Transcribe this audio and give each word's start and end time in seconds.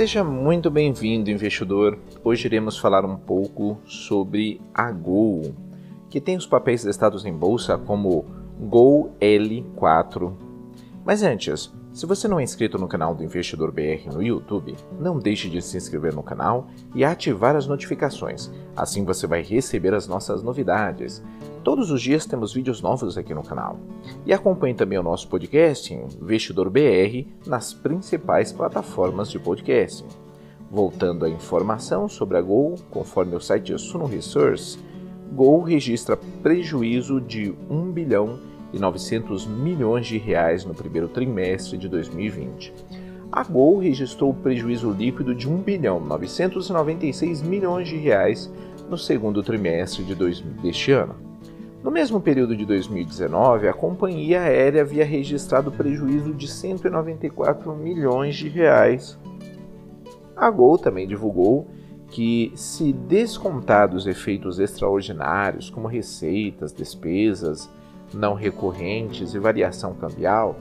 Seja 0.00 0.24
muito 0.24 0.70
bem-vindo, 0.70 1.30
investidor. 1.30 1.98
Hoje 2.24 2.46
iremos 2.46 2.78
falar 2.78 3.04
um 3.04 3.18
pouco 3.18 3.78
sobre 3.84 4.58
a 4.72 4.90
Gol, 4.90 5.54
que 6.08 6.18
tem 6.18 6.38
os 6.38 6.46
papéis 6.46 6.86
listados 6.86 7.26
em 7.26 7.32
bolsa 7.34 7.76
como 7.76 8.24
Gol 8.58 9.14
L4. 9.20 10.32
Mas 11.04 11.22
antes, 11.22 11.70
se 11.92 12.06
você 12.06 12.28
não 12.28 12.38
é 12.38 12.44
inscrito 12.44 12.78
no 12.78 12.86
canal 12.86 13.16
do 13.16 13.24
Investidor 13.24 13.72
BR 13.72 14.12
no 14.12 14.22
YouTube, 14.22 14.76
não 14.98 15.18
deixe 15.18 15.50
de 15.50 15.60
se 15.60 15.76
inscrever 15.76 16.14
no 16.14 16.22
canal 16.22 16.68
e 16.94 17.04
ativar 17.04 17.56
as 17.56 17.66
notificações. 17.66 18.48
Assim 18.76 19.04
você 19.04 19.26
vai 19.26 19.42
receber 19.42 19.92
as 19.92 20.06
nossas 20.06 20.40
novidades. 20.40 21.20
Todos 21.64 21.90
os 21.90 22.00
dias 22.00 22.24
temos 22.24 22.54
vídeos 22.54 22.80
novos 22.80 23.18
aqui 23.18 23.34
no 23.34 23.42
canal. 23.42 23.76
E 24.24 24.32
acompanhe 24.32 24.72
também 24.72 24.98
o 24.98 25.02
nosso 25.02 25.28
podcast 25.28 25.92
Investidor 25.92 26.70
BR 26.70 27.28
nas 27.44 27.74
principais 27.74 28.52
plataformas 28.52 29.28
de 29.28 29.40
podcast. 29.40 30.04
Voltando 30.70 31.24
à 31.24 31.28
informação 31.28 32.08
sobre 32.08 32.38
a 32.38 32.40
Gol, 32.40 32.76
conforme 32.88 33.34
o 33.34 33.40
site 33.40 33.76
Suno 33.76 34.06
Resource, 34.06 34.78
Gol 35.32 35.62
registra 35.62 36.16
prejuízo 36.16 37.20
de 37.20 37.52
1 37.68 37.90
bilhão 37.90 38.38
e 38.72 38.78
900 38.78 39.46
milhões 39.46 40.06
de 40.06 40.18
reais 40.18 40.64
no 40.64 40.74
primeiro 40.74 41.08
trimestre 41.08 41.76
de 41.76 41.88
2020. 41.88 42.72
A 43.32 43.44
Gol 43.44 43.78
registrou 43.78 44.34
prejuízo 44.34 44.90
líquido 44.90 45.34
de 45.34 45.48
1 45.48 45.56
bilhão 45.58 46.00
996 46.00 47.42
milhões 47.42 47.88
de 47.88 47.96
reais 47.96 48.52
no 48.88 48.98
segundo 48.98 49.42
trimestre 49.42 50.02
de 50.02 50.14
2000 50.14 50.54
deste 50.62 50.90
ano. 50.90 51.14
No 51.82 51.90
mesmo 51.90 52.20
período 52.20 52.56
de 52.56 52.66
2019, 52.66 53.68
a 53.68 53.72
companhia 53.72 54.42
aérea 54.42 54.82
havia 54.82 55.04
registrado 55.04 55.70
prejuízo 55.70 56.34
de 56.34 56.46
194 56.46 57.74
milhões 57.74 58.34
de 58.34 58.48
reais. 58.48 59.18
A 60.36 60.50
Gol 60.50 60.76
também 60.76 61.06
divulgou 61.06 61.68
que, 62.10 62.52
se 62.56 62.92
descontados 62.92 64.06
efeitos 64.06 64.58
extraordinários, 64.58 65.70
como 65.70 65.86
receitas, 65.86 66.72
despesas 66.72 67.70
não 68.12 68.34
recorrentes 68.34 69.34
e 69.34 69.38
variação 69.38 69.94
cambial, 69.94 70.56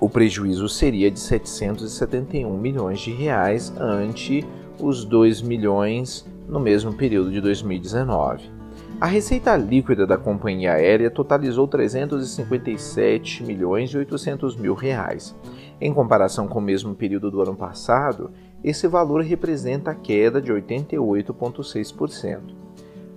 o 0.00 0.08
prejuízo 0.08 0.68
seria 0.68 1.10
de 1.10 1.18
771 1.18 2.58
milhões 2.58 3.00
de 3.00 3.10
reais 3.10 3.72
ante 3.78 4.44
os 4.78 5.04
2 5.04 5.40
milhões 5.40 6.26
no 6.46 6.60
mesmo 6.60 6.92
período 6.92 7.30
de 7.30 7.40
2019. 7.40 8.52
A 9.00 9.06
receita 9.06 9.56
líquida 9.56 10.06
da 10.06 10.16
companhia 10.16 10.74
aérea 10.74 11.10
totalizou 11.10 11.66
357 11.66 13.42
milhões 13.42 13.90
e 13.90 13.98
800 13.98 14.56
mil 14.56 14.74
reais. 14.74 15.34
Em 15.80 15.92
comparação 15.92 16.46
com 16.46 16.58
o 16.58 16.62
mesmo 16.62 16.94
período 16.94 17.30
do 17.30 17.42
ano 17.42 17.56
passado, 17.56 18.30
esse 18.62 18.86
valor 18.86 19.22
representa 19.22 19.90
a 19.90 19.94
queda 19.94 20.40
de 20.40 20.52
88,6%. 20.52 22.40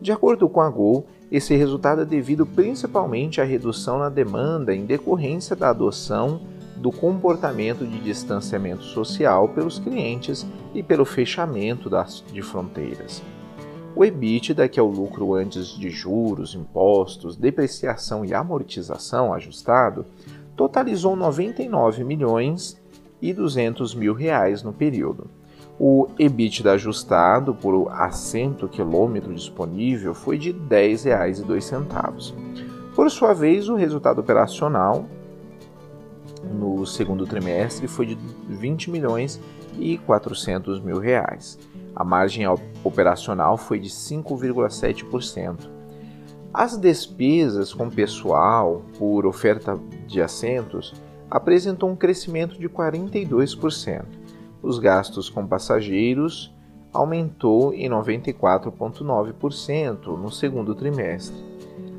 De 0.02 0.12
acordo 0.12 0.50
com 0.50 0.62
a 0.62 0.70
Gol, 0.70 1.06
esse 1.32 1.56
resultado 1.56 2.02
é 2.02 2.06
devido 2.06 2.46
principalmente 2.46 3.42
à 3.42 3.44
redução 3.44 4.00
na 4.00 4.10
demanda 4.10 4.74
em 4.74 4.86
decorrência 4.86 5.56
da 5.56 5.70
adoção 5.70 6.42
do 6.78 6.92
comportamento 6.92 7.86
de 7.86 8.00
distanciamento 8.00 8.84
social 8.84 9.50
pelos 9.50 9.80
clientes 9.80 10.46
e 10.74 10.82
pelo 10.82 11.04
fechamento 11.04 11.90
das, 11.90 12.24
de 12.32 12.42
fronteiras. 12.42 13.22
O 13.96 14.06
EBITDA, 14.06 14.70
que 14.70 14.80
é 14.80 14.84
o 14.84 14.88
lucro 14.88 15.34
antes 15.34 15.70
de 15.70 15.90
juros, 15.90 16.54
impostos, 16.54 17.36
depreciação 17.36 18.24
e 18.24 18.34
amortização 18.34 19.34
ajustado, 19.34 20.06
totalizou 20.56 21.16
99 21.16 22.04
milhões 22.04 22.80
e 23.20 23.34
200 23.34 23.96
mil 23.96 24.14
reais 24.14 24.62
no 24.62 24.72
período. 24.72 25.28
O 25.80 26.08
EBITDA 26.18 26.72
ajustado 26.72 27.54
por 27.54 27.92
assento 27.92 28.68
quilômetro 28.68 29.34
disponível 29.34 30.14
foi 30.14 30.38
de 30.38 30.52
R$ 30.52 30.60
10,02. 30.68 32.34
Por 32.96 33.12
sua 33.12 33.34
vez, 33.34 33.70
o 33.70 33.76
resultado 33.76 34.20
operacional 34.20 35.06
no 36.44 36.86
segundo 36.86 37.28
trimestre 37.28 37.88
foi 37.88 38.08
de 38.08 38.18
20 38.50 38.90
milhões 38.90 39.40
e 39.78 40.00
400 40.00 40.80
mil 40.80 41.00
reais. 41.00 41.60
A 41.96 42.04
margem 42.04 42.46
operacional 42.84 43.58
foi 43.58 43.80
de 43.80 43.90
5,7%. 43.90 45.70
As 46.54 46.76
despesas 46.76 47.74
com 47.74 47.90
pessoal 47.90 48.82
por 48.98 49.28
oferta 49.28 49.80
de 50.08 50.22
assentos 50.22 50.94
apresentou 51.30 51.90
um 51.90 51.96
crescimento 51.96 52.58
de 52.58 52.68
42%. 52.68 54.06
Os 54.62 54.80
gastos 54.80 55.30
com 55.30 55.46
passageiros 55.46 56.56
aumentou 56.92 57.74
em 57.74 57.90
94,9% 57.90 60.18
no 60.18 60.32
segundo 60.32 60.74
trimestre. 60.74 61.38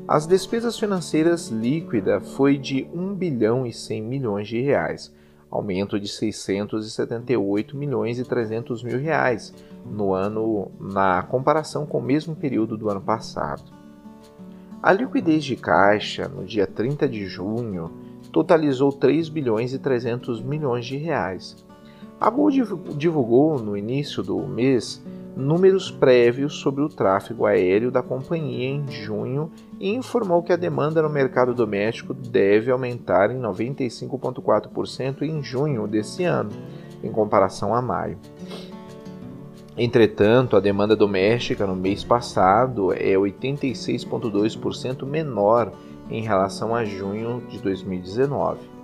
As 0.07 0.25
despesas 0.25 0.79
financeiras 0.79 1.49
líquida 1.49 2.19
foi 2.19 2.57
de 2.57 2.89
1 2.93 3.13
bilhão 3.13 3.65
e 3.65 3.71
100 3.71 4.01
milhões 4.01 4.47
de 4.47 4.59
reais, 4.59 5.13
aumento 5.51 5.99
de 5.99 6.07
678 6.07 7.77
milhões 7.77 8.19
e 8.19 8.23
300 8.23 8.83
mil 8.83 8.99
reais 8.99 9.53
no 9.85 10.13
ano 10.13 10.71
na 10.79 11.23
comparação 11.23 11.85
com 11.85 11.99
o 11.99 12.03
mesmo 12.03 12.35
período 12.35 12.77
do 12.77 12.89
ano 12.89 13.01
passado. 13.01 13.63
A 14.81 14.91
liquidez 14.91 15.43
de 15.43 15.55
caixa 15.55 16.27
no 16.27 16.43
dia 16.43 16.65
30 16.65 17.07
de 17.07 17.25
junho 17.25 17.91
totalizou 18.31 18.91
3 18.91 19.29
bilhões 19.29 19.73
e 19.73 19.79
300 19.79 20.41
milhões 20.41 20.85
de 20.85 20.97
reais. 20.97 21.55
A 22.19 22.29
Gol 22.29 22.51
divulgou 22.97 23.59
no 23.59 23.77
início 23.77 24.21
do 24.21 24.37
mês 24.39 25.01
números 25.37 25.89
prévios 25.89 26.55
sobre 26.55 26.83
o 26.83 26.89
tráfego 26.89 27.45
aéreo 27.45 27.89
da 27.89 28.03
companhia 28.03 28.67
em 28.67 28.85
junho 28.91 29.49
e 29.79 29.95
informou 29.95 30.43
que 30.43 30.51
a 30.51 30.57
demanda 30.57 31.01
no 31.01 31.09
mercado 31.09 31.53
doméstico 31.53 32.13
deve 32.13 32.69
aumentar 32.69 33.31
em 33.31 33.39
95,4% 33.39 35.21
em 35.21 35.41
junho 35.41 35.87
desse 35.87 36.25
ano, 36.25 36.51
em 37.01 37.09
comparação 37.09 37.73
a 37.73 37.81
maio. 37.81 38.17
Entretanto, 39.77 40.57
a 40.57 40.59
demanda 40.59 40.93
doméstica 40.97 41.65
no 41.65 41.73
mês 41.73 42.03
passado 42.03 42.91
é 42.91 43.13
86,2% 43.13 45.05
menor 45.05 45.71
em 46.11 46.21
relação 46.21 46.75
a 46.75 46.83
junho 46.83 47.41
de 47.47 47.59
2019. 47.59 48.78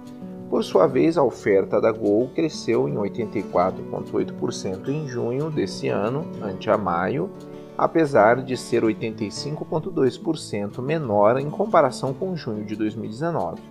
Por 0.49 0.63
sua 0.63 0.87
vez, 0.87 1.17
a 1.17 1.23
oferta 1.23 1.81
da 1.81 1.91
Gol 1.91 2.29
cresceu 2.33 2.87
em 2.87 2.95
84,8% 2.95 4.87
em 4.89 5.07
junho 5.07 5.49
desse 5.49 5.89
ano, 5.89 6.25
ante 6.41 6.69
a 6.69 6.77
maio, 6.77 7.29
apesar 7.77 8.41
de 8.41 8.55
ser 8.55 8.83
85,2% 8.83 10.81
menor 10.81 11.37
em 11.39 11.49
comparação 11.49 12.13
com 12.13 12.33
junho 12.35 12.63
de 12.63 12.75
2019. 12.75 13.61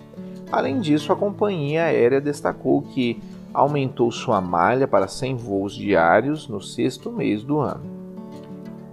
Além 0.50 0.80
disso, 0.80 1.12
a 1.12 1.16
companhia 1.16 1.84
aérea 1.84 2.20
destacou 2.20 2.82
que 2.82 3.22
aumentou 3.52 4.10
sua 4.10 4.40
malha 4.40 4.88
para 4.88 5.08
100 5.08 5.36
voos 5.36 5.74
diários 5.74 6.48
no 6.48 6.60
sexto 6.60 7.10
mês 7.10 7.42
do 7.44 7.60
ano. 7.60 7.94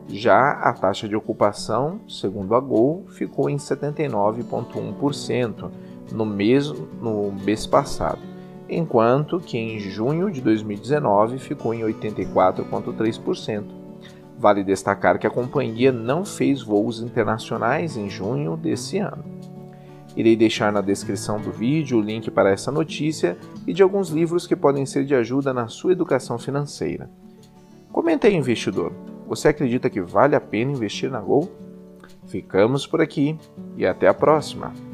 Já 0.08 0.52
a 0.52 0.74
taxa 0.74 1.08
de 1.08 1.16
ocupação, 1.16 2.02
segundo 2.08 2.54
a 2.54 2.60
Gol, 2.60 3.06
ficou 3.10 3.50
em 3.50 3.58
79,1% 3.58 5.72
no 6.12 6.26
mês, 6.26 6.70
no 7.02 7.32
mês 7.32 7.66
passado, 7.66 8.20
enquanto 8.70 9.40
que 9.40 9.58
em 9.58 9.80
junho 9.80 10.32
de 10.32 10.42
2019 10.42 11.40
ficou 11.40 11.74
em 11.74 11.82
84,3%. 11.82 13.66
Vale 14.38 14.64
destacar 14.64 15.20
que 15.20 15.28
a 15.28 15.32
companhia 15.32 15.92
não 15.92 16.26
fez 16.26 16.62
voos 16.62 17.02
internacionais 17.02 17.96
em 17.96 18.10
junho 18.10 18.58
desse 18.58 18.98
ano. 18.98 19.24
Irei 20.16 20.36
deixar 20.36 20.74
na 20.74 20.82
descrição 20.82 21.40
do 21.40 21.52
vídeo 21.52 21.98
o 21.98 22.02
link 22.02 22.30
para 22.32 22.52
essa 22.52 22.72
notícia 22.72 23.38
e 23.66 23.74
de 23.74 23.82
alguns 23.82 24.10
livros 24.10 24.46
que 24.46 24.56
podem 24.56 24.86
ser 24.86 25.06
de 25.06 25.16
ajuda 25.16 25.54
na 25.54 25.68
sua 25.68 25.94
educação 25.94 26.38
financeira. 26.38 27.10
Comente 27.92 28.28
aí, 28.28 28.36
investidor. 28.36 28.92
Você 29.28 29.48
acredita 29.48 29.90
que 29.90 30.02
vale 30.02 30.36
a 30.36 30.42
pena 30.42 30.72
investir 30.72 31.10
na 31.10 31.22
Gol? 31.22 31.50
Ficamos 32.28 32.86
por 32.86 33.02
aqui 33.02 33.38
e 33.78 33.86
até 33.86 34.08
a 34.08 34.14
próxima! 34.14 34.91